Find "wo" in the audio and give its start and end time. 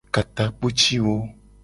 1.03-1.15